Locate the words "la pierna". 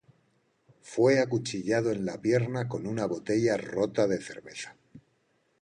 2.07-2.67